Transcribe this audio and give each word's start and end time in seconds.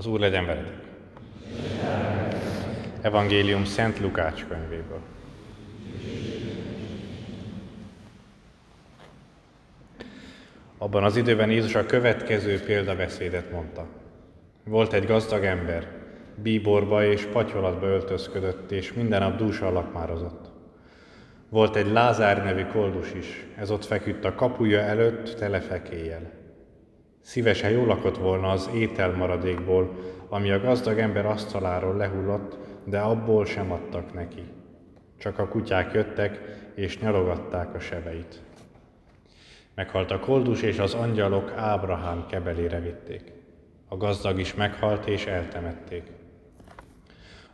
Az 0.00 0.06
Úr 0.06 0.20
legyen 0.20 0.46
veletek. 0.46 0.82
Evangélium 3.00 3.64
Szent 3.64 4.00
Lukács 4.00 4.44
könyvéből. 4.48 5.00
Abban 10.78 11.04
az 11.04 11.16
időben 11.16 11.50
Jézus 11.50 11.74
a 11.74 11.86
következő 11.86 12.60
példabeszédet 12.60 13.50
mondta. 13.50 13.86
Volt 14.64 14.92
egy 14.92 15.06
gazdag 15.06 15.44
ember, 15.44 15.88
bíborba 16.34 17.04
és 17.04 17.24
patyolatba 17.24 17.86
öltözködött, 17.86 18.70
és 18.70 18.92
minden 18.92 19.20
nap 19.20 19.36
dúsan 19.36 19.72
lakmározott. 19.72 20.50
Volt 21.48 21.76
egy 21.76 21.92
Lázár 21.92 22.44
nevű 22.44 22.64
koldus 22.64 23.12
is, 23.12 23.46
ez 23.56 23.70
ott 23.70 23.84
feküdt 23.84 24.24
a 24.24 24.34
kapuja 24.34 24.80
előtt 24.80 25.34
telefekéjel. 25.34 26.39
Szívesen 27.20 27.70
jól 27.70 27.86
lakott 27.86 28.16
volna 28.16 28.48
az 28.48 28.70
étel 28.74 29.10
maradékból, 29.12 29.90
ami 30.28 30.50
a 30.50 30.60
gazdag 30.60 30.98
ember 30.98 31.26
asztaláról 31.26 31.96
lehullott, 31.96 32.58
de 32.84 32.98
abból 32.98 33.44
sem 33.44 33.72
adtak 33.72 34.12
neki. 34.12 34.42
Csak 35.18 35.38
a 35.38 35.48
kutyák 35.48 35.92
jöttek, 35.92 36.40
és 36.74 36.98
nyalogatták 36.98 37.74
a 37.74 37.78
sebeit. 37.78 38.40
Meghalt 39.74 40.10
a 40.10 40.18
koldus, 40.18 40.62
és 40.62 40.78
az 40.78 40.94
angyalok 40.94 41.52
Ábrahám 41.56 42.26
kebelére 42.26 42.80
vitték. 42.80 43.32
A 43.88 43.96
gazdag 43.96 44.38
is 44.38 44.54
meghalt, 44.54 45.06
és 45.06 45.26
eltemették. 45.26 46.02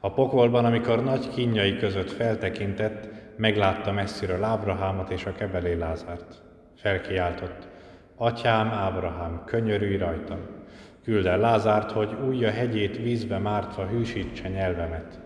A 0.00 0.12
pokolban, 0.12 0.64
amikor 0.64 1.04
nagy 1.04 1.28
kínjai 1.28 1.76
között 1.76 2.10
feltekintett, 2.10 3.08
meglátta 3.36 3.92
messziről 3.92 4.44
Ábrahámot 4.44 5.10
és 5.10 5.24
a 5.24 5.32
kebelé 5.32 5.74
Lázárt. 5.74 6.42
Felkiáltott, 6.76 7.68
Atyám 8.18 8.68
Ábrahám, 8.68 9.42
könyörülj 9.44 9.96
rajtam, 9.96 10.38
küld 11.04 11.26
el 11.26 11.38
Lázárt, 11.38 11.90
hogy 11.90 12.16
újja 12.26 12.50
hegyét 12.50 12.96
vízbe 12.96 13.38
mártva 13.38 13.86
hűsítse 13.86 14.48
nyelvemet. 14.48 15.20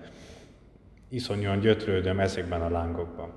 Iszonyúan 1.09 1.61
gyötrődöm 1.61 2.21
ezekben 2.21 2.61
a 2.61 2.69
lángokban. 2.69 3.33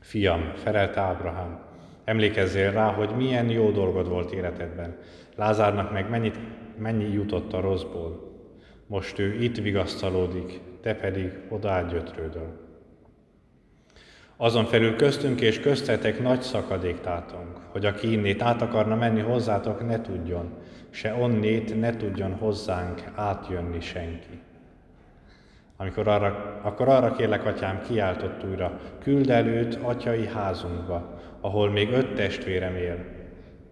Fiam, 0.00 0.52
felelt 0.54 0.96
Ábrahám, 0.96 1.60
emlékezzél 2.04 2.72
rá, 2.72 2.92
hogy 2.92 3.16
milyen 3.16 3.50
jó 3.50 3.70
dolgod 3.70 4.08
volt 4.08 4.32
életedben. 4.32 4.96
Lázárnak 5.36 5.92
meg 5.92 6.10
mennyit, 6.10 6.38
mennyi 6.78 7.12
jutott 7.12 7.52
a 7.52 7.60
rosszból. 7.60 8.32
Most 8.86 9.18
ő 9.18 9.34
itt 9.34 9.56
vigasztalódik, 9.56 10.60
te 10.82 10.94
pedig 10.94 11.32
oda 11.48 11.82
gyötrődöl. 11.82 12.71
Azon 14.42 14.64
felül 14.64 14.96
köztünk 14.96 15.40
és 15.40 15.60
köztetek 15.60 16.22
nagy 16.22 16.42
szakadék 16.42 17.00
tátunk, 17.00 17.58
hogy 17.68 17.84
aki 17.84 18.12
innét 18.12 18.42
át 18.42 18.62
akarna 18.62 18.94
menni 18.94 19.20
hozzátok, 19.20 19.86
ne 19.86 20.00
tudjon, 20.00 20.50
se 20.90 21.14
onnét 21.14 21.80
ne 21.80 21.96
tudjon 21.96 22.32
hozzánk 22.32 23.02
átjönni 23.14 23.80
senki. 23.80 24.40
Amikor 25.76 26.08
arra, 26.08 26.60
akkor 26.62 26.88
arra 26.88 27.12
kérlek, 27.12 27.46
atyám, 27.46 27.82
kiáltott 27.88 28.44
újra, 28.44 28.80
küld 29.02 29.30
el 29.30 29.46
őt 29.46 29.74
atyai 29.82 30.26
házunkba, 30.26 31.20
ahol 31.40 31.70
még 31.70 31.92
öt 31.92 32.14
testvérem 32.14 32.76
él. 32.76 32.98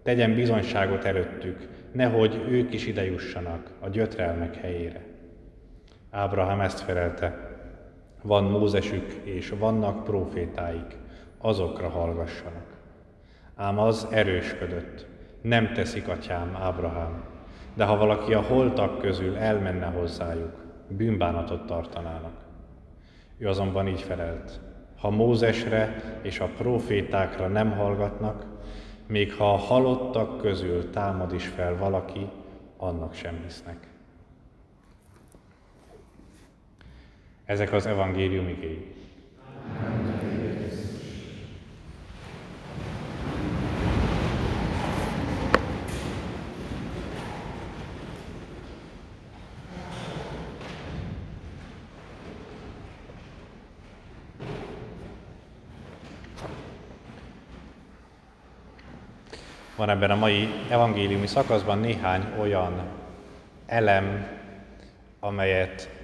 Tegyen 0.03 0.35
bizonyságot 0.35 1.03
előttük, 1.03 1.67
nehogy 1.91 2.45
ők 2.49 2.73
is 2.73 2.87
ide 2.87 3.05
jussanak 3.05 3.71
a 3.79 3.89
gyötrelmek 3.89 4.55
helyére. 4.55 5.01
Ábrahám 6.11 6.61
ezt 6.61 6.79
felelte, 6.79 7.50
van 8.21 8.43
Mózesük 8.43 9.11
és 9.23 9.53
vannak 9.59 10.03
profétáik, 10.03 10.97
azokra 11.37 11.89
hallgassanak. 11.89 12.65
Ám 13.55 13.79
az 13.79 14.07
erősködött, 14.11 15.05
nem 15.41 15.73
teszik 15.73 16.07
atyám 16.07 16.57
Ábrahám, 16.61 17.23
de 17.73 17.83
ha 17.83 17.97
valaki 17.97 18.33
a 18.33 18.41
holtak 18.41 18.99
közül 18.99 19.37
elmenne 19.37 19.85
hozzájuk, 19.85 20.55
bűnbánatot 20.87 21.65
tartanának. 21.65 22.33
Ő 23.37 23.47
azonban 23.47 23.87
így 23.87 24.01
felelt, 24.01 24.59
ha 24.99 25.09
Mózesre 25.09 26.01
és 26.21 26.39
a 26.39 26.49
profétákra 26.57 27.47
nem 27.47 27.71
hallgatnak, 27.71 28.45
még 29.07 29.33
ha 29.33 29.53
a 29.53 29.57
halottak 29.57 30.37
közül 30.37 30.89
támad 30.89 31.33
is 31.33 31.47
fel 31.47 31.77
valaki, 31.77 32.29
annak 32.77 33.13
sem 33.13 33.39
hisznek. 33.43 33.90
Ezek 37.51 37.73
az 37.73 37.85
evangélium 37.85 38.47
igény. 38.47 38.95
Van 59.75 59.89
ebben 59.89 60.11
a 60.11 60.15
mai 60.15 60.47
evangéliumi 60.69 61.27
szakaszban 61.27 61.79
néhány 61.79 62.23
olyan 62.39 62.87
elem, 63.65 64.27
amelyet 65.19 66.00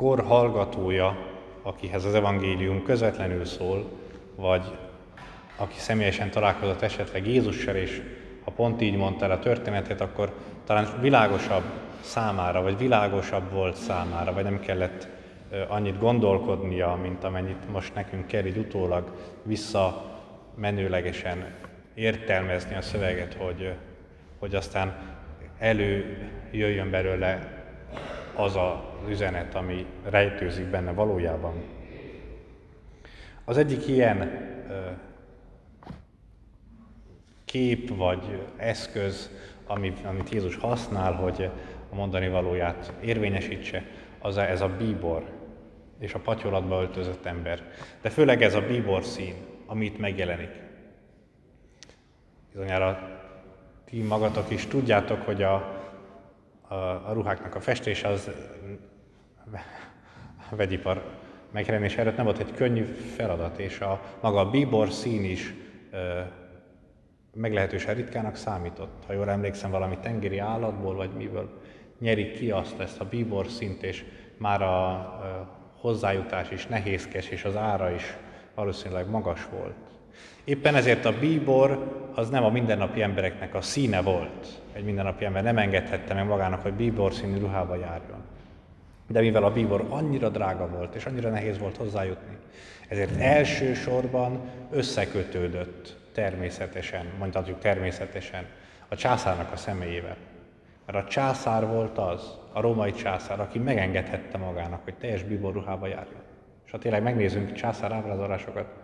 kor 0.00 0.24
hallgatója, 0.24 1.16
akihez 1.62 2.04
az 2.04 2.14
evangélium 2.14 2.82
közvetlenül 2.82 3.44
szól, 3.44 3.84
vagy 4.36 4.62
aki 5.56 5.78
személyesen 5.78 6.30
találkozott 6.30 6.82
esetleg 6.82 7.26
Jézussal, 7.26 7.74
és 7.74 8.02
ha 8.44 8.50
pont 8.50 8.80
így 8.80 8.96
mondta 8.96 9.24
el 9.24 9.30
a 9.30 9.38
történetet, 9.38 10.00
akkor 10.00 10.32
talán 10.64 10.88
világosabb 11.00 11.62
számára, 12.00 12.62
vagy 12.62 12.78
világosabb 12.78 13.52
volt 13.52 13.76
számára, 13.76 14.32
vagy 14.32 14.44
nem 14.44 14.60
kellett 14.60 15.08
annyit 15.68 15.98
gondolkodnia, 15.98 16.98
mint 17.02 17.24
amennyit 17.24 17.72
most 17.72 17.94
nekünk 17.94 18.26
kell 18.26 18.44
így 18.44 18.58
utólag 18.58 19.12
visszamenőlegesen 19.42 21.46
értelmezni 21.94 22.76
a 22.76 22.82
szöveget, 22.82 23.34
hogy, 23.34 23.74
hogy 24.38 24.54
aztán 24.54 24.96
előjöjjön 25.58 26.90
belőle 26.90 27.58
az 28.42 28.56
az 28.56 29.08
üzenet, 29.08 29.54
ami 29.54 29.86
rejtőzik 30.04 30.66
benne 30.66 30.92
valójában. 30.92 31.52
Az 33.44 33.56
egyik 33.56 33.86
ilyen 33.86 34.48
kép 37.44 37.96
vagy 37.96 38.48
eszköz, 38.56 39.30
amit 40.04 40.28
Jézus 40.30 40.56
használ, 40.56 41.12
hogy 41.12 41.50
a 41.90 41.94
mondani 41.94 42.28
valóját 42.28 42.92
érvényesítse, 43.02 43.84
az 44.18 44.36
a, 44.36 44.48
ez 44.48 44.60
a 44.60 44.68
bíbor 44.68 45.24
és 45.98 46.14
a 46.14 46.18
patyolatba 46.18 46.80
öltözött 46.80 47.26
ember. 47.26 47.62
De 48.02 48.10
főleg 48.10 48.42
ez 48.42 48.54
a 48.54 48.66
bíbor 48.66 49.04
szín, 49.04 49.34
amit 49.66 49.98
megjelenik. 49.98 50.50
Bizonyára 52.52 53.20
ti 53.84 54.02
magatok 54.02 54.50
is 54.50 54.66
tudjátok, 54.66 55.22
hogy 55.22 55.42
a 55.42 55.79
a, 56.70 57.08
a 57.08 57.12
ruháknak 57.12 57.54
a 57.54 57.60
festése 57.60 58.08
az 58.08 58.30
a 60.50 60.56
vegyipar 60.56 61.04
megjelenés 61.50 61.96
előtt 61.96 62.16
nem 62.16 62.24
volt 62.24 62.38
egy 62.38 62.52
könnyű 62.52 62.84
feladat, 62.84 63.58
és 63.58 63.80
a 63.80 64.00
maga 64.20 64.38
a 64.40 64.50
bíbor 64.50 64.90
szín 64.90 65.24
is 65.24 65.54
ö, 65.90 66.20
meglehetősen 67.34 67.94
ritkának 67.94 68.36
számított. 68.36 69.04
Ha 69.06 69.12
jól 69.12 69.30
emlékszem, 69.30 69.70
valami 69.70 69.98
tengeri 69.98 70.38
állatból, 70.38 70.94
vagy 70.94 71.10
miből 71.10 71.60
nyerik 71.98 72.32
ki 72.32 72.50
azt, 72.50 72.80
ezt 72.80 73.00
a 73.00 73.08
bíbor 73.08 73.46
szint, 73.46 73.82
és 73.82 74.04
már 74.36 74.62
a, 74.62 74.90
a 74.92 75.58
hozzájutás 75.76 76.50
is 76.50 76.66
nehézkes, 76.66 77.28
és 77.28 77.44
az 77.44 77.56
ára 77.56 77.90
is 77.90 78.16
valószínűleg 78.54 79.08
magas 79.08 79.48
volt. 79.50 79.89
Éppen 80.50 80.74
ezért 80.74 81.04
a 81.04 81.18
bíbor 81.18 81.92
az 82.14 82.28
nem 82.28 82.44
a 82.44 82.50
mindennapi 82.50 83.02
embereknek 83.02 83.54
a 83.54 83.60
színe 83.60 84.02
volt. 84.02 84.62
Egy 84.72 84.84
mindennapi 84.84 85.24
ember 85.24 85.42
nem 85.42 85.58
engedhette 85.58 86.14
meg 86.14 86.26
magának, 86.26 86.62
hogy 86.62 86.72
bíbor 86.72 87.12
színű 87.12 87.38
ruhába 87.38 87.76
járjon. 87.76 88.22
De 89.06 89.20
mivel 89.20 89.44
a 89.44 89.52
bíbor 89.52 89.86
annyira 89.88 90.28
drága 90.28 90.68
volt, 90.68 90.94
és 90.94 91.06
annyira 91.06 91.30
nehéz 91.30 91.58
volt 91.58 91.76
hozzájutni, 91.76 92.36
ezért 92.88 93.20
elsősorban 93.20 94.40
összekötődött 94.70 95.96
természetesen, 96.12 97.06
mondhatjuk 97.18 97.58
természetesen, 97.58 98.44
a 98.88 98.96
császárnak 98.96 99.52
a 99.52 99.56
személyével. 99.56 100.16
Mert 100.86 101.04
a 101.04 101.08
császár 101.08 101.66
volt 101.66 101.98
az, 101.98 102.38
a 102.52 102.60
római 102.60 102.92
császár, 102.92 103.40
aki 103.40 103.58
megengedhette 103.58 104.38
magának, 104.38 104.84
hogy 104.84 104.94
teljes 104.94 105.22
bíbor 105.22 105.52
ruhába 105.52 105.86
járjon. 105.86 106.22
És 106.64 106.70
ha 106.70 106.78
tényleg 106.78 107.02
megnézzünk 107.02 107.52
császár 107.52 107.92
ábrázolásokat, 107.92 108.79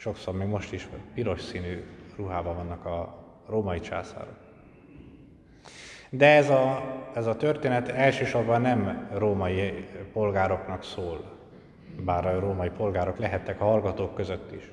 sokszor 0.00 0.34
még 0.34 0.48
most 0.48 0.72
is 0.72 0.88
piros 1.14 1.40
színű 1.40 1.84
ruhában 2.16 2.56
vannak 2.56 2.84
a 2.84 3.24
római 3.48 3.80
császárok. 3.80 4.36
De 6.10 6.26
ez 6.26 6.50
a, 6.50 6.82
ez 7.14 7.26
a 7.26 7.36
történet 7.36 7.88
elsősorban 7.88 8.60
nem 8.60 9.08
római 9.12 9.88
polgároknak 10.12 10.84
szól, 10.84 11.38
bár 12.04 12.26
a 12.26 12.40
római 12.40 12.68
polgárok 12.68 13.18
lehettek 13.18 13.60
a 13.60 13.64
hallgatók 13.64 14.14
között 14.14 14.52
is. 14.52 14.70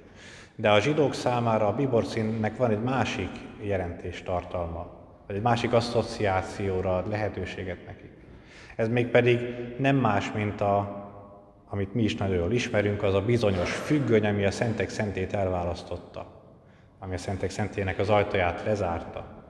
De 0.56 0.72
a 0.72 0.80
zsidók 0.80 1.14
számára 1.14 1.68
a 1.68 1.76
biborszínnek 1.76 2.58
van 2.58 2.72
egy 2.72 2.84
másik 2.84 3.32
jelentés 3.62 4.24
tartalma. 4.24 4.96
vagy 5.28 5.36
egy 5.36 5.42
másik 5.42 5.74
asszociációra 5.74 6.98
ad 6.98 7.10
lehetőséget 7.10 7.86
nekik. 7.86 8.12
Ez 8.76 8.88
még 8.88 9.08
pedig 9.08 9.40
nem 9.78 9.96
más, 9.96 10.32
mint 10.32 10.62
a, 10.62 11.07
amit 11.70 11.94
mi 11.94 12.04
is 12.04 12.16
nagyon 12.16 12.36
jól 12.36 12.52
ismerünk, 12.52 13.04
az 13.04 13.14
a 13.14 13.22
bizonyos 13.22 13.72
függöny, 13.72 14.26
ami 14.26 14.46
a 14.46 14.52
Szentek 14.52 14.90
Szentét 14.90 15.34
elválasztotta, 15.34 16.26
ami 17.00 17.14
a 17.14 17.18
Szentek 17.18 17.50
Szentének 17.50 18.00
az 18.00 18.10
ajtaját 18.10 18.64
lezárta, 18.66 19.46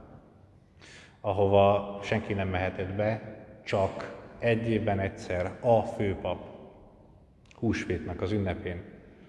ahova 1.22 2.00
senki 2.04 2.34
nem 2.34 2.48
mehetett 2.48 2.94
be, 2.94 3.36
csak 3.64 4.16
egy 4.40 4.70
évben 4.70 5.00
egyszer 5.00 5.52
a 5.62 5.82
főpap 5.82 6.46
húsvétnek 7.54 8.22
az 8.22 8.32
ünnepén, 8.32 8.82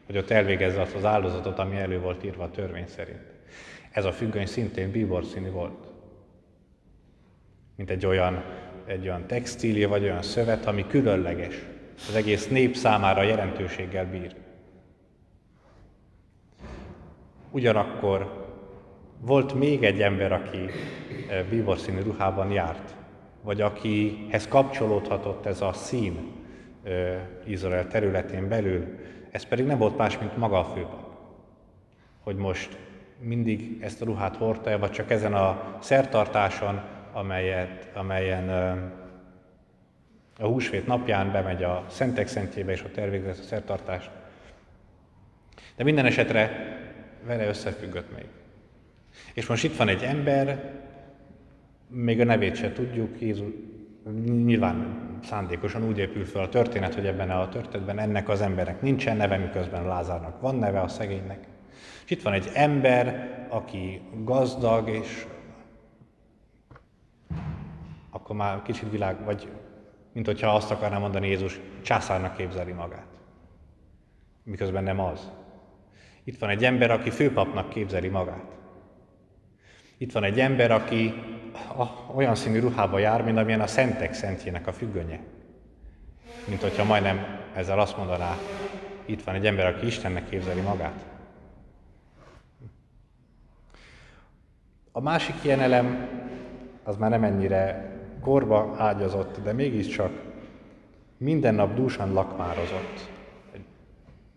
hogy 0.06 0.16
ott 0.16 0.30
elvégezze 0.30 0.80
azt 0.80 0.94
az 0.94 1.04
áldozatot, 1.04 1.58
ami 1.58 1.76
elő 1.76 2.00
volt 2.00 2.24
írva 2.24 2.44
a 2.44 2.50
törvény 2.50 2.86
szerint. 2.86 3.22
Ez 3.90 4.04
a 4.04 4.12
függöny 4.12 4.46
szintén 4.46 4.90
bíborszínű 4.90 5.50
volt. 5.50 5.86
Mint 7.76 7.90
egy 7.90 8.06
olyan, 8.06 8.44
egy 8.86 9.02
olyan 9.02 9.26
textília, 9.26 9.88
vagy 9.88 10.02
olyan 10.02 10.22
szövet, 10.22 10.66
ami 10.66 10.86
különleges. 10.86 11.64
Az 12.08 12.14
egész 12.14 12.48
nép 12.48 12.76
számára 12.76 13.22
jelentőséggel 13.22 14.06
bír. 14.06 14.34
Ugyanakkor 17.50 18.46
volt 19.20 19.54
még 19.54 19.84
egy 19.84 20.02
ember, 20.02 20.32
aki 20.32 20.58
eh, 21.28 21.44
bíborszínű 21.50 22.02
ruhában 22.02 22.50
járt, 22.50 22.96
vagy 23.42 23.60
akihez 23.60 24.48
kapcsolódhatott 24.48 25.46
ez 25.46 25.60
a 25.60 25.72
szín 25.72 26.32
eh, 26.82 27.20
Izrael 27.46 27.86
területén 27.86 28.48
belül, 28.48 28.84
ez 29.30 29.44
pedig 29.44 29.66
nem 29.66 29.78
volt 29.78 29.96
más, 29.96 30.18
mint 30.18 30.36
maga 30.36 30.58
a 30.58 30.64
főpap. 30.64 31.06
Hogy 32.20 32.36
most 32.36 32.76
mindig 33.20 33.78
ezt 33.80 34.02
a 34.02 34.04
ruhát 34.04 34.36
hordta 34.36 34.78
vagy 34.78 34.90
csak 34.90 35.10
ezen 35.10 35.34
a 35.34 35.76
szertartáson, 35.80 36.80
amelyet, 37.12 37.90
amelyen 37.94 38.48
a 40.38 40.46
húsvét 40.46 40.86
napján 40.86 41.32
bemegy 41.32 41.62
a 41.62 41.84
Szentek 41.88 42.26
Szentjébe, 42.26 42.72
és 42.72 42.84
ott 42.84 42.96
elvégzi 42.96 43.28
a 43.28 43.34
szertartást. 43.34 44.10
De 45.76 45.84
minden 45.84 46.06
esetre 46.06 46.76
vele 47.26 47.46
összefüggött 47.46 48.16
még. 48.16 48.26
És 49.34 49.46
most 49.46 49.64
itt 49.64 49.76
van 49.76 49.88
egy 49.88 50.02
ember, 50.02 50.72
még 51.88 52.20
a 52.20 52.24
nevét 52.24 52.56
se 52.56 52.72
tudjuk, 52.72 53.20
Jézus, 53.20 53.48
nyilván 54.24 54.98
szándékosan 55.24 55.88
úgy 55.88 55.98
épül 55.98 56.24
fel 56.24 56.42
a 56.42 56.48
történet, 56.48 56.94
hogy 56.94 57.06
ebben 57.06 57.30
a 57.30 57.48
történetben 57.48 57.98
ennek 57.98 58.28
az 58.28 58.40
embernek 58.40 58.82
nincsen 58.82 59.16
neve, 59.16 59.36
miközben 59.36 59.86
Lázárnak 59.86 60.40
van 60.40 60.54
neve, 60.56 60.80
a 60.80 60.88
szegénynek. 60.88 61.46
És 62.04 62.10
itt 62.10 62.22
van 62.22 62.32
egy 62.32 62.50
ember, 62.54 63.28
aki 63.48 64.00
gazdag, 64.24 64.88
és 64.88 65.26
akkor 68.10 68.36
már 68.36 68.62
kicsit 68.62 68.90
világ, 68.90 69.24
vagy 69.24 69.48
mint 70.18 70.30
hogyha 70.30 70.54
azt 70.54 70.70
akarná 70.70 70.98
mondani 70.98 71.28
Jézus, 71.28 71.60
császárnak 71.82 72.36
képzeli 72.36 72.72
magát. 72.72 73.06
Miközben 74.42 74.82
nem 74.82 75.00
az. 75.00 75.30
Itt 76.24 76.38
van 76.38 76.50
egy 76.50 76.64
ember, 76.64 76.90
aki 76.90 77.10
főpapnak 77.10 77.68
képzeli 77.68 78.08
magát. 78.08 78.44
Itt 79.98 80.12
van 80.12 80.24
egy 80.24 80.40
ember, 80.40 80.70
aki 80.70 81.14
olyan 82.14 82.34
színű 82.34 82.60
ruhába 82.60 82.98
jár, 82.98 83.24
mint 83.24 83.38
amilyen 83.38 83.60
a 83.60 83.66
szentek 83.66 84.14
szentjének 84.14 84.66
a 84.66 84.72
függönye. 84.72 85.20
Mint 86.48 86.62
hogyha 86.62 86.84
majdnem 86.84 87.40
ezzel 87.54 87.80
azt 87.80 87.96
mondaná, 87.96 88.36
itt 89.04 89.22
van 89.22 89.34
egy 89.34 89.46
ember, 89.46 89.66
aki 89.66 89.86
Istennek 89.86 90.28
képzeli 90.28 90.60
magát. 90.60 91.04
A 94.92 95.00
másik 95.00 95.34
ilyen 95.42 95.60
elem 95.60 96.08
az 96.82 96.96
már 96.96 97.10
nem 97.10 97.24
ennyire 97.24 97.96
korba 98.20 98.74
ágyazott, 98.78 99.40
de 99.42 99.52
mégiscsak 99.52 100.10
minden 101.16 101.54
nap 101.54 101.74
dúsan 101.74 102.12
lakmározott. 102.12 103.10
Egy 103.52 103.64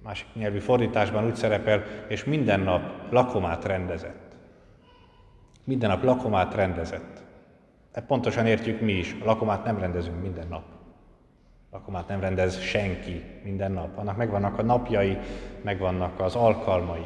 másik 0.03 0.27
nyelvű 0.33 0.59
fordításban 0.59 1.25
úgy 1.25 1.35
szerepel, 1.35 1.83
és 2.07 2.23
minden 2.23 2.59
nap 2.59 2.81
lakomát 3.09 3.65
rendezett. 3.65 4.35
Minden 5.63 5.89
nap 5.89 6.03
lakomát 6.03 6.53
rendezett. 6.53 7.23
E 7.91 8.01
pontosan 8.01 8.45
értjük 8.45 8.81
mi 8.81 8.91
is, 8.91 9.15
a 9.21 9.25
lakomát 9.25 9.63
nem 9.63 9.77
rendezünk 9.77 10.21
minden 10.21 10.47
nap. 10.47 10.63
Lakomát 11.71 12.07
nem 12.07 12.19
rendez 12.19 12.59
senki 12.59 13.23
minden 13.43 13.71
nap. 13.71 13.97
Annak 13.97 14.17
megvannak 14.17 14.57
a 14.57 14.63
napjai, 14.63 15.17
megvannak 15.61 16.19
az 16.19 16.35
alkalmai. 16.35 17.05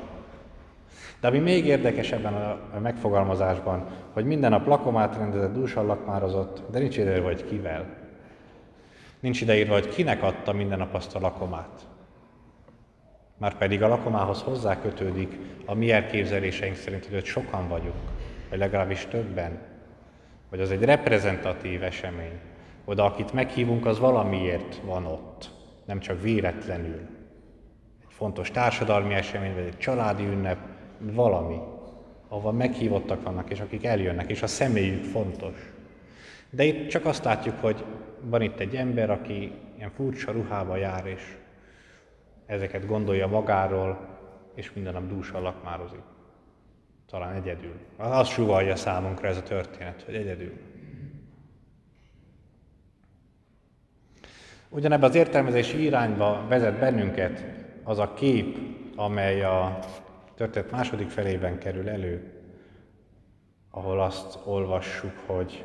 De 1.19 1.27
ami 1.27 1.39
még 1.39 1.65
érdekes 1.65 2.11
ebben 2.11 2.33
a 2.33 2.79
megfogalmazásban, 2.79 3.87
hogy 4.13 4.25
minden 4.25 4.49
nap 4.49 4.67
lakomát 4.67 5.17
rendezett, 5.17 5.53
dúsan 5.53 5.85
lakmározott, 5.85 6.71
de 6.71 6.79
nincs 6.79 6.97
ideírva, 6.97 7.25
hogy 7.27 7.45
kivel. 7.45 7.85
Nincs 9.19 9.41
ideírva, 9.41 9.73
hogy 9.73 9.89
kinek 9.89 10.23
adta 10.23 10.53
minden 10.53 10.77
nap 10.77 10.93
azt 10.93 11.15
a 11.15 11.19
lakomát. 11.19 11.87
Már 13.37 13.57
pedig 13.57 13.83
a 13.83 13.87
lakomához 13.87 14.41
hozzá 14.41 14.81
kötődik 14.81 15.37
a 15.65 15.73
mi 15.73 15.91
elképzeléseink 15.91 16.75
szerint, 16.75 17.05
hogy 17.05 17.25
sokan 17.25 17.67
vagyunk, 17.67 18.09
vagy 18.49 18.59
legalábbis 18.59 19.05
többen, 19.05 19.59
vagy 20.49 20.59
az 20.59 20.71
egy 20.71 20.83
reprezentatív 20.83 21.83
esemény. 21.83 22.39
Oda, 22.85 23.05
akit 23.05 23.33
meghívunk, 23.33 23.85
az 23.85 23.99
valamiért 23.99 24.81
van 24.83 25.05
ott, 25.05 25.49
nem 25.85 25.99
csak 25.99 26.21
véletlenül. 26.21 26.99
Egy 28.01 28.13
fontos 28.13 28.51
társadalmi 28.51 29.13
esemény, 29.13 29.53
vagy 29.53 29.65
egy 29.65 29.77
családi 29.77 30.25
ünnep, 30.25 30.57
valami, 30.99 31.59
ahova 32.27 32.51
meghívottak 32.51 33.23
vannak, 33.23 33.49
és 33.49 33.59
akik 33.59 33.85
eljönnek, 33.85 34.29
és 34.29 34.41
a 34.41 34.47
személyük 34.47 35.03
fontos. 35.03 35.73
De 36.49 36.63
itt 36.63 36.87
csak 36.87 37.05
azt 37.05 37.23
látjuk, 37.23 37.55
hogy 37.59 37.83
van 38.21 38.41
itt 38.41 38.59
egy 38.59 38.75
ember, 38.75 39.09
aki 39.09 39.51
ilyen 39.77 39.91
furcsa 39.91 40.31
ruhába 40.31 40.75
jár, 40.75 41.05
és 41.05 41.37
ezeket 42.45 42.87
gondolja 42.87 43.27
magáról, 43.27 44.07
és 44.55 44.73
minden 44.73 44.93
nap 44.93 45.07
dúsan 45.07 45.41
lakmározik. 45.41 46.01
Talán 47.09 47.35
egyedül. 47.35 47.73
Azt 47.97 48.31
sugalja 48.31 48.75
számunkra 48.75 49.27
ez 49.27 49.37
a 49.37 49.43
történet, 49.43 50.03
hogy 50.05 50.15
egyedül. 50.15 50.53
Ugyanebben 54.69 55.09
az 55.09 55.15
értelmezési 55.15 55.83
irányba 55.83 56.45
vezet 56.47 56.79
bennünket 56.79 57.43
az 57.83 57.99
a 57.99 58.13
kép, 58.13 58.57
amely 58.95 59.43
a 59.43 59.79
történet 60.35 60.71
második 60.71 61.09
felében 61.09 61.57
kerül 61.57 61.89
elő, 61.89 62.33
ahol 63.71 64.01
azt 64.01 64.39
olvassuk, 64.43 65.13
hogy 65.25 65.63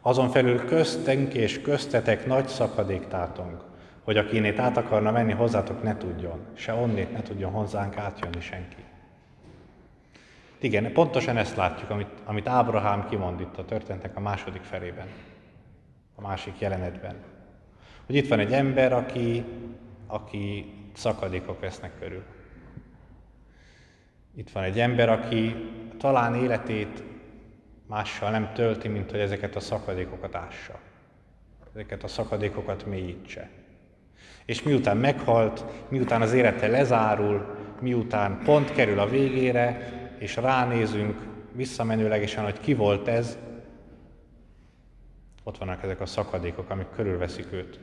azon 0.00 0.28
felül 0.28 0.64
köztünk 0.64 1.34
és 1.34 1.60
köztetek 1.60 2.26
nagy 2.26 2.46
szakadék 2.46 3.06
tátong, 3.06 3.64
hogy 4.02 4.16
aki 4.16 4.36
innét 4.36 4.58
át 4.58 4.76
akarna 4.76 5.10
menni, 5.10 5.32
hozzátok 5.32 5.82
ne 5.82 5.96
tudjon, 5.96 6.40
se 6.54 6.72
onnét 6.72 7.12
ne 7.12 7.22
tudjon 7.22 7.50
hozzánk 7.50 7.96
átjönni 7.96 8.40
senki. 8.40 8.82
Igen, 10.58 10.92
pontosan 10.92 11.36
ezt 11.36 11.56
látjuk, 11.56 11.90
amit, 11.90 12.10
amit 12.24 12.48
Ábrahám 12.48 13.08
kimond 13.08 13.40
itt 13.40 13.58
a 13.58 13.64
történetek 13.64 14.16
a 14.16 14.20
második 14.20 14.62
felében, 14.62 15.06
a 16.14 16.20
másik 16.20 16.58
jelenetben. 16.58 17.14
Hogy 18.06 18.14
itt 18.14 18.28
van 18.28 18.38
egy 18.38 18.52
ember, 18.52 18.92
aki, 18.92 19.44
aki 20.06 20.72
szakadékok 20.94 21.60
vesznek 21.60 21.98
körül. 21.98 22.22
Itt 24.38 24.50
van 24.50 24.62
egy 24.62 24.80
ember, 24.80 25.08
aki 25.08 25.54
talán 25.96 26.34
életét 26.34 27.02
mással 27.86 28.30
nem 28.30 28.52
tölti, 28.54 28.88
mint 28.88 29.10
hogy 29.10 29.20
ezeket 29.20 29.56
a 29.56 29.60
szakadékokat 29.60 30.34
ássa. 30.34 30.78
Ezeket 31.74 32.02
a 32.02 32.08
szakadékokat 32.08 32.86
mélyítse. 32.86 33.50
És 34.44 34.62
miután 34.62 34.96
meghalt, 34.96 35.64
miután 35.88 36.22
az 36.22 36.32
élete 36.32 36.66
lezárul, 36.66 37.56
miután 37.80 38.40
pont 38.44 38.72
kerül 38.72 38.98
a 38.98 39.08
végére, 39.08 39.92
és 40.18 40.36
ránézünk 40.36 41.20
visszamenőlegesen, 41.52 42.44
hogy 42.44 42.60
ki 42.60 42.74
volt 42.74 43.08
ez, 43.08 43.38
ott 45.42 45.58
vannak 45.58 45.82
ezek 45.82 46.00
a 46.00 46.06
szakadékok, 46.06 46.70
amik 46.70 46.90
körülveszik 46.94 47.52
őt. 47.52 47.80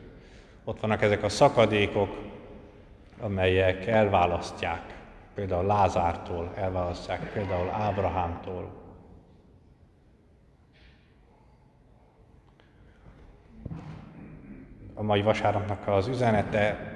Ott 0.63 0.79
vannak 0.79 1.01
ezek 1.01 1.24
a 1.24 1.29
szakadékok, 1.29 2.17
amelyek 3.19 3.88
elválasztják 3.88 4.94
például 5.35 5.65
Lázártól 5.65 6.51
elválasztják, 6.55 7.31
például 7.33 7.69
Ábrahámtól. 7.69 8.83
A 14.93 15.03
mai 15.03 15.21
vasárnapnak 15.21 15.87
az 15.87 16.07
üzenete 16.07 16.93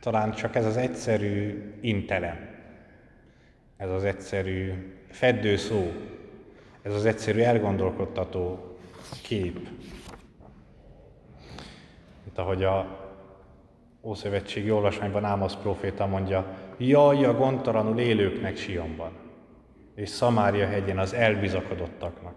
talán 0.00 0.32
csak 0.32 0.54
ez 0.54 0.64
az 0.64 0.76
egyszerű 0.76 1.64
intelem, 1.80 2.36
ez 3.76 3.90
az 3.90 4.04
egyszerű 4.04 4.72
feddő 5.08 5.56
szó, 5.56 5.92
ez 6.82 6.94
az 6.94 7.04
egyszerű 7.04 7.40
elgondolkodtató 7.40 8.76
kép. 9.22 9.68
Mint 12.24 12.38
ahogy 12.38 12.64
a 12.64 12.98
Ószövetségi 14.02 14.70
olvasmányban 14.70 15.24
Ámosz 15.24 15.56
proféta 15.56 16.06
mondja, 16.06 16.59
jaj 16.80 17.24
a 17.24 17.34
gondtalanul 17.34 17.98
élőknek 17.98 18.56
Sionban, 18.56 19.12
és 19.94 20.08
Szamária 20.08 20.66
hegyén 20.66 20.98
az 20.98 21.12
elbizakodottaknak. 21.12 22.34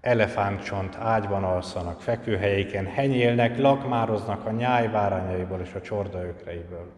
elefántcsont 0.00 0.96
ágyban 0.96 1.44
alszanak, 1.44 2.00
fekvőhelyeiken 2.00 2.86
henyélnek, 2.86 3.58
lakmároznak 3.58 4.46
a 4.46 4.50
nyáj 4.50 4.88
bárányaiból 4.88 5.60
és 5.60 5.74
a 5.74 5.80
csorda 5.80 6.24
ökreiből. 6.24 6.92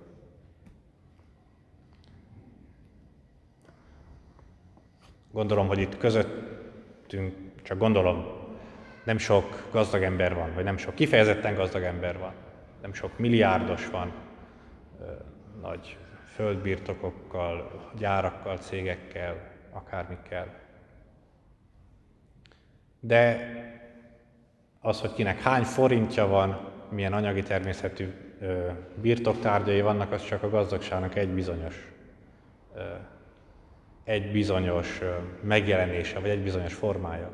Gondolom, 5.32 5.66
hogy 5.66 5.78
itt 5.78 5.96
közöttünk, 5.96 7.34
csak 7.62 7.78
gondolom, 7.78 8.24
nem 9.04 9.18
sok 9.18 9.68
gazdag 9.72 10.02
ember 10.02 10.34
van, 10.34 10.54
vagy 10.54 10.64
nem 10.64 10.76
sok 10.76 10.94
kifejezetten 10.94 11.54
gazdag 11.54 11.82
ember 11.82 12.18
van, 12.18 12.32
nem 12.82 12.92
sok 12.92 13.18
milliárdos 13.18 13.88
van, 13.90 14.12
nagy 15.60 15.98
földbirtokokkal, 16.42 17.70
gyárakkal, 17.98 18.56
cégekkel, 18.56 19.36
akármikkel. 19.72 20.54
De 23.00 23.38
az, 24.80 25.00
hogy 25.00 25.12
kinek 25.12 25.40
hány 25.40 25.62
forintja 25.62 26.26
van, 26.26 26.70
milyen 26.90 27.12
anyagi 27.12 27.42
természetű 27.42 28.12
birtoktárgyai 28.94 29.80
vannak, 29.80 30.12
az 30.12 30.24
csak 30.24 30.42
a 30.42 30.50
gazdagságnak 30.50 31.16
egy 31.16 31.28
bizonyos, 31.28 31.92
egy 34.04 34.32
bizonyos 34.32 35.00
megjelenése, 35.40 36.18
vagy 36.18 36.30
egy 36.30 36.42
bizonyos 36.42 36.74
formája. 36.74 37.30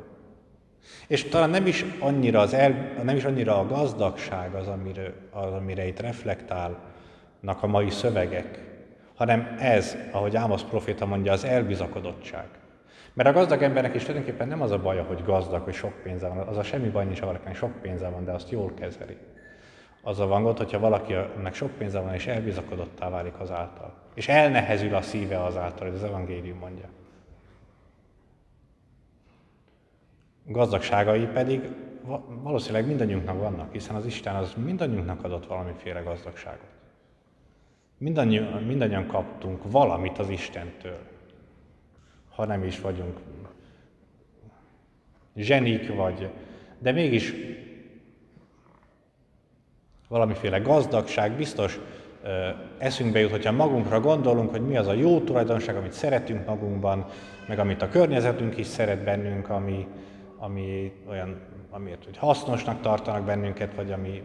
És 1.06 1.24
talán 1.24 1.50
nem 1.50 1.66
is 1.66 1.84
annyira, 1.98 2.40
az 2.40 2.54
el, 2.54 2.92
nem 3.02 3.16
is 3.16 3.24
annyira 3.24 3.58
a 3.58 3.66
gazdagság 3.66 4.54
az, 4.54 4.66
amire, 4.66 5.12
az, 5.30 5.52
amire 5.52 5.86
itt 5.86 6.00
reflektálnak 6.00 7.62
a 7.62 7.66
mai 7.66 7.90
szövegek, 7.90 8.67
hanem 9.18 9.56
ez, 9.58 9.96
ahogy 10.10 10.36
Ámosz 10.36 10.62
proféta 10.62 11.06
mondja, 11.06 11.32
az 11.32 11.44
elbizakodottság. 11.44 12.46
Mert 13.12 13.28
a 13.28 13.32
gazdag 13.32 13.62
embernek 13.62 13.94
is 13.94 14.02
tulajdonképpen 14.02 14.48
nem 14.48 14.62
az 14.62 14.70
a 14.70 14.78
baja, 14.78 15.02
hogy 15.02 15.24
gazdag, 15.24 15.62
hogy 15.62 15.74
sok 15.74 16.02
pénze 16.02 16.28
van, 16.28 16.38
az 16.38 16.56
a 16.56 16.62
semmi 16.62 16.88
baj 16.88 17.04
nincs, 17.04 17.20
ha 17.20 17.26
valakinek 17.26 17.54
sok 17.54 17.80
pénze 17.80 18.08
van, 18.08 18.24
de 18.24 18.32
azt 18.32 18.50
jól 18.50 18.72
kezeli. 18.74 19.16
Az 20.02 20.20
a 20.20 20.26
van 20.26 20.42
gond, 20.42 20.56
hogyha 20.56 20.78
valakinek 20.78 21.54
sok 21.54 21.70
pénze 21.70 22.00
van, 22.00 22.14
és 22.14 22.26
elbizakodottá 22.26 23.08
válik 23.08 23.38
azáltal. 23.38 23.94
És 24.14 24.28
elnehezül 24.28 24.94
a 24.94 25.02
szíve 25.02 25.44
azáltal, 25.44 25.86
hogy 25.86 25.96
az 25.96 26.04
evangélium 26.04 26.58
mondja. 26.58 26.88
Gazdagságai 30.44 31.26
pedig 31.26 31.68
valószínűleg 32.42 32.86
mindannyiunknak 32.86 33.38
vannak, 33.38 33.72
hiszen 33.72 33.96
az 33.96 34.06
Isten 34.06 34.34
az 34.34 34.54
mindannyiunknak 34.64 35.24
adott 35.24 35.46
valamiféle 35.46 36.00
gazdagságot. 36.00 36.77
Mindannyian, 37.98 38.62
mindannyian 38.62 39.06
kaptunk 39.06 39.70
valamit 39.70 40.18
az 40.18 40.28
Istentől, 40.28 40.98
ha 42.34 42.44
nem 42.44 42.64
is 42.64 42.80
vagyunk 42.80 43.18
zsenik 45.36 45.94
vagy, 45.94 46.30
de 46.78 46.92
mégis 46.92 47.34
valamiféle 50.08 50.58
gazdagság 50.58 51.36
biztos 51.36 51.78
eszünkbe 52.78 53.18
jut, 53.18 53.30
hogyha 53.30 53.52
magunkra 53.52 54.00
gondolunk, 54.00 54.50
hogy 54.50 54.66
mi 54.66 54.76
az 54.76 54.86
a 54.86 54.92
jó 54.92 55.20
tulajdonság, 55.20 55.76
amit 55.76 55.92
szeretünk 55.92 56.46
magunkban, 56.46 57.06
meg 57.48 57.58
amit 57.58 57.82
a 57.82 57.88
környezetünk 57.88 58.56
is 58.56 58.66
szeret 58.66 59.04
bennünk, 59.04 59.48
ami, 59.48 59.86
ami 60.36 60.92
olyan, 61.08 61.40
amiért 61.70 62.04
hogy 62.04 62.16
hasznosnak 62.16 62.80
tartanak 62.80 63.24
bennünket, 63.24 63.74
vagy 63.74 63.92
ami 63.92 64.22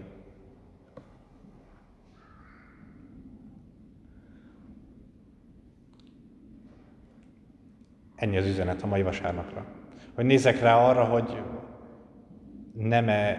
Ennyi 8.24 8.38
az 8.38 8.48
üzenet 8.48 8.82
a 8.82 8.88
mai 8.88 9.02
vasárnapra. 9.02 9.66
Hogy 10.16 10.26
nézek 10.26 10.62
rá 10.62 10.78
arra, 10.78 11.04
hogy 11.04 11.42
nem 12.74 13.10
-e 13.10 13.38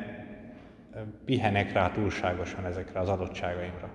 pihenek 1.25 1.73
rá 1.73 1.91
túlságosan 1.91 2.67
ezekre 2.67 3.01
az 3.01 3.09
adottságaimra. 3.09 3.89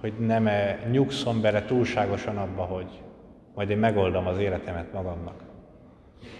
Hogy 0.00 0.12
nem 0.18 0.46
-e 0.46 0.78
nyugszom 0.90 1.40
bele 1.40 1.64
túlságosan 1.64 2.36
abba, 2.36 2.62
hogy 2.62 3.02
majd 3.54 3.70
én 3.70 3.78
megoldom 3.78 4.26
az 4.26 4.38
életemet 4.38 4.92
magamnak. 4.92 5.42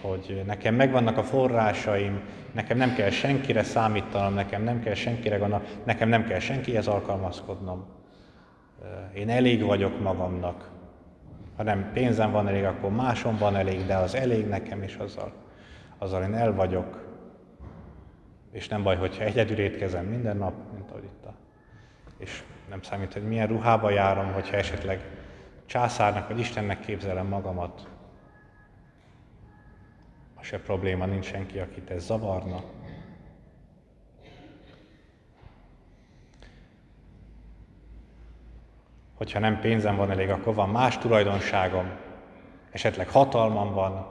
Hogy 0.01 0.41
nekem 0.45 0.75
megvannak 0.75 1.17
a 1.17 1.23
forrásaim, 1.23 2.21
nekem 2.51 2.77
nem 2.77 2.93
kell 2.93 3.09
senkire 3.09 3.63
számítanom, 3.63 4.33
nekem 4.33 4.63
nem 4.63 4.79
kell 4.79 4.93
senkire 4.93 5.37
gondolnom, 5.37 5.67
nekem 5.83 6.09
nem 6.09 6.25
kell 6.25 6.39
senkihez 6.39 6.87
alkalmazkodnom. 6.87 7.85
Én 9.13 9.29
elég 9.29 9.63
vagyok 9.63 10.01
magamnak, 10.01 10.77
ha 11.59 11.65
nem 11.65 11.91
pénzem 11.93 12.31
van 12.31 12.47
elég, 12.47 12.63
akkor 12.63 12.91
máson 12.91 13.37
van 13.37 13.55
elég, 13.55 13.85
de 13.85 13.95
az 13.95 14.15
elég 14.15 14.47
nekem, 14.47 14.81
és 14.81 14.95
azzal, 14.95 15.33
azzal 15.97 16.23
én 16.23 16.33
el 16.33 16.53
vagyok. 16.53 17.07
És 18.51 18.67
nem 18.67 18.83
baj, 18.83 18.95
hogyha 18.95 19.23
egyedül 19.23 19.57
étkezem 19.59 20.05
minden 20.05 20.37
nap, 20.37 20.53
mint 20.73 20.89
ahogy 20.89 21.03
itt. 21.03 21.25
És 22.17 22.43
nem 22.69 22.81
számít, 22.81 23.13
hogy 23.13 23.27
milyen 23.27 23.47
ruhába 23.47 23.89
járom, 23.89 24.33
hogyha 24.33 24.55
esetleg 24.55 25.01
császárnak 25.65 26.27
vagy 26.27 26.39
Istennek 26.39 26.79
képzelem 26.79 27.27
magamat. 27.27 27.87
A 30.35 30.43
se 30.43 30.59
probléma, 30.59 31.05
nincs 31.05 31.25
senki, 31.25 31.59
akit 31.59 31.89
ez 31.89 32.05
zavarna. 32.05 32.63
Hogyha 39.19 39.39
nem 39.39 39.59
pénzem 39.59 39.95
van 39.95 40.11
elég, 40.11 40.29
akkor 40.29 40.53
van 40.53 40.69
más 40.69 40.97
tulajdonságom, 40.97 41.89
esetleg 42.71 43.09
hatalmam 43.09 43.73
van, 43.73 44.07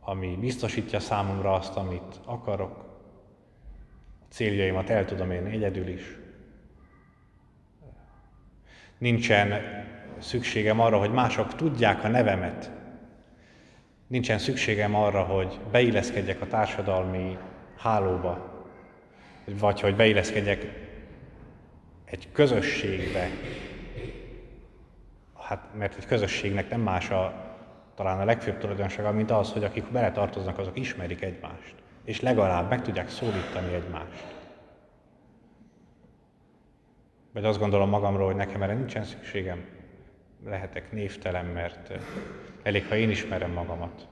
ami 0.00 0.36
biztosítja 0.40 1.00
számomra 1.00 1.52
azt, 1.52 1.76
amit 1.76 2.20
akarok. 2.24 2.84
Céljaimat 4.28 4.90
el 4.90 5.04
tudom 5.04 5.30
én 5.30 5.44
egyedül 5.44 5.88
is. 5.88 6.18
Nincsen 8.98 9.60
szükségem 10.18 10.80
arra, 10.80 10.98
hogy 10.98 11.12
mások 11.12 11.54
tudják 11.54 12.04
a 12.04 12.08
nevemet. 12.08 12.70
Nincsen 14.06 14.38
szükségem 14.38 14.94
arra, 14.94 15.22
hogy 15.22 15.60
beilleszkedjek 15.70 16.40
a 16.40 16.46
társadalmi 16.46 17.38
hálóba, 17.76 18.64
vagy 19.44 19.80
hogy 19.80 19.96
beilleszkedjek 19.96 20.66
egy 22.04 22.28
közösségbe, 22.32 23.28
hát 25.50 25.74
mert 25.74 25.96
egy 25.96 26.06
közösségnek 26.06 26.70
nem 26.70 26.80
más 26.80 27.10
a, 27.10 27.34
talán 27.94 28.20
a 28.20 28.24
legfőbb 28.24 28.58
tulajdonsága, 28.58 29.12
mint 29.12 29.30
az, 29.30 29.52
hogy 29.52 29.64
akik 29.64 29.84
beletartoznak, 29.92 30.58
azok 30.58 30.78
ismerik 30.78 31.22
egymást, 31.22 31.74
és 32.04 32.20
legalább 32.20 32.68
meg 32.68 32.82
tudják 32.82 33.08
szólítani 33.08 33.74
egymást. 33.74 34.24
Vagy 37.32 37.44
azt 37.44 37.58
gondolom 37.58 37.88
magamról, 37.88 38.26
hogy 38.26 38.36
nekem 38.36 38.62
erre 38.62 38.74
nincsen 38.74 39.04
szükségem, 39.04 39.64
lehetek 40.44 40.92
névtelen, 40.92 41.44
mert 41.44 41.92
elég, 42.62 42.86
ha 42.88 42.96
én 42.96 43.10
ismerem 43.10 43.50
magamat. 43.50 44.08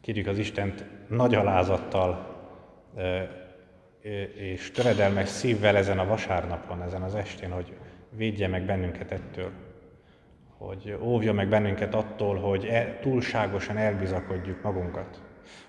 Kérjük 0.00 0.26
az 0.26 0.38
Istent 0.38 0.84
nagy 1.08 1.34
alázattal 1.34 2.38
és 4.34 4.70
töredelmes 4.70 5.28
szívvel 5.28 5.76
ezen 5.76 5.98
a 5.98 6.06
vasárnapon, 6.06 6.82
ezen 6.82 7.02
az 7.02 7.14
estén, 7.14 7.50
hogy 7.50 7.72
védje 8.10 8.48
meg 8.48 8.62
bennünket 8.62 9.12
ettől, 9.12 9.50
hogy 10.58 10.96
óvja 11.00 11.32
meg 11.32 11.48
bennünket 11.48 11.94
attól, 11.94 12.36
hogy 12.36 12.64
e, 12.64 12.98
túlságosan 13.00 13.76
elbizakodjuk 13.76 14.62
magunkat. 14.62 15.20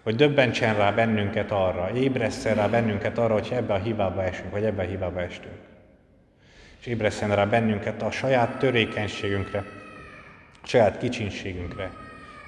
Hogy 0.03 0.15
döbbentsen 0.15 0.75
rá 0.75 0.91
bennünket 0.91 1.51
arra, 1.51 1.91
ébresszen 1.95 2.55
rá 2.55 2.67
bennünket 2.67 3.17
arra, 3.17 3.33
hogy 3.33 3.49
ebbe 3.51 3.73
a 3.73 3.77
hibába 3.77 4.23
esünk, 4.23 4.51
vagy 4.51 4.63
ebbe 4.63 4.83
a 4.83 4.85
hibába 4.85 5.21
estünk. 5.21 5.59
És 6.79 6.85
ébresszen 6.85 7.35
rá 7.35 7.45
bennünket 7.45 8.01
a 8.01 8.11
saját 8.11 8.57
törékenységünkre, 8.57 9.63
a 10.63 10.67
saját 10.67 10.97
kicsinségünkre, 10.97 11.91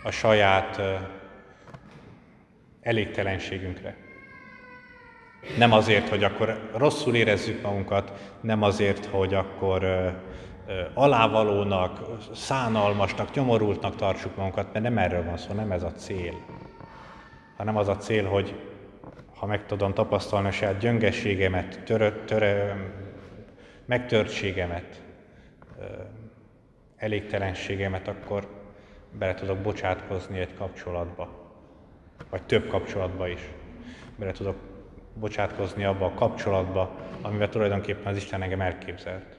a 0.03 0.11
saját 0.11 0.81
elégtelenségünkre. 2.81 3.95
Nem 5.57 5.71
azért, 5.71 6.09
hogy 6.09 6.23
akkor 6.23 6.69
rosszul 6.75 7.15
érezzük 7.15 7.61
magunkat, 7.61 8.11
nem 8.41 8.61
azért, 8.61 9.05
hogy 9.05 9.33
akkor 9.33 9.85
alávalónak, 10.93 11.99
szánalmasnak, 12.33 13.33
nyomorultnak 13.33 13.95
tartsuk 13.95 14.35
magunkat, 14.35 14.73
mert 14.73 14.85
nem 14.85 14.97
erről 14.97 15.23
van 15.23 15.37
szó, 15.37 15.53
nem 15.53 15.71
ez 15.71 15.83
a 15.83 15.91
cél. 15.91 16.33
Hanem 17.57 17.77
az 17.77 17.87
a 17.87 17.97
cél, 17.97 18.25
hogy 18.25 18.55
ha 19.35 19.45
meg 19.45 19.65
tudom 19.65 19.93
tapasztalni 19.93 20.47
a 20.47 20.51
saját 20.51 20.77
gyöngességemet, 20.77 21.83
törö, 21.83 22.23
törö, 22.25 22.71
megtörtségemet, 23.85 25.01
elégtelenségemet, 26.97 28.07
akkor 28.07 28.47
bele 29.11 29.33
tudok 29.33 29.57
bocsátkozni 29.57 30.39
egy 30.39 30.53
kapcsolatba, 30.53 31.29
vagy 32.29 32.43
több 32.43 32.67
kapcsolatba 32.67 33.27
is. 33.27 33.41
Bele 34.15 34.31
tudok 34.31 34.55
bocsátkozni 35.13 35.83
abba 35.83 36.05
a 36.05 36.13
kapcsolatba, 36.13 36.95
amivel 37.21 37.49
tulajdonképpen 37.49 38.11
az 38.11 38.17
Isten 38.17 38.41
engem 38.41 38.61
elképzelt. 38.61 39.37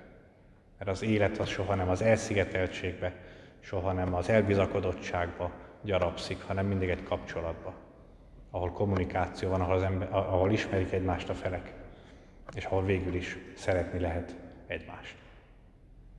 Mert 0.78 0.90
az 0.90 1.02
élet 1.02 1.38
az 1.38 1.48
soha 1.48 1.74
nem 1.74 1.88
az 1.88 2.02
elszigeteltségbe, 2.02 3.12
soha 3.60 3.92
nem 3.92 4.14
az 4.14 4.28
elbizakodottságba 4.28 5.50
gyarapszik, 5.82 6.42
hanem 6.42 6.66
mindig 6.66 6.88
egy 6.88 7.02
kapcsolatba, 7.02 7.74
ahol 8.50 8.72
kommunikáció 8.72 9.48
van, 9.48 9.60
ahol, 9.60 9.74
az 9.74 9.82
ember, 9.82 10.08
ahol 10.10 10.52
ismerik 10.52 10.92
egymást 10.92 11.28
a 11.28 11.34
felek, 11.34 11.72
és 12.54 12.64
ahol 12.64 12.84
végül 12.84 13.14
is 13.14 13.38
szeretni 13.56 14.00
lehet 14.00 14.34
egymást. 14.66 15.23